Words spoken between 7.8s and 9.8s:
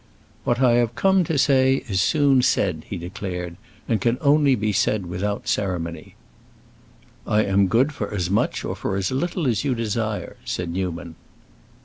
for as much or for as little as you